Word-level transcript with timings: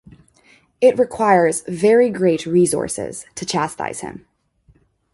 It 0.81 0.97
requires 0.97 1.61
very 1.67 2.09
great 2.09 2.47
resources 2.47 3.27
to 3.35 3.45
chastise 3.45 3.99
him. 3.99 4.25